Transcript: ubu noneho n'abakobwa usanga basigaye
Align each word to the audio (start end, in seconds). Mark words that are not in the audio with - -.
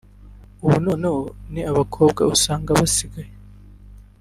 ubu 0.63 0.77
noneho 0.85 1.21
n'abakobwa 1.53 2.21
usanga 2.33 2.69
basigaye 2.79 3.31